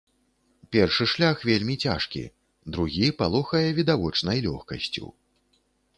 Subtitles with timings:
[0.75, 2.23] Першы шлях вельмі цяжкі,
[2.77, 5.05] другі палохае відавочнай лёгкасцю.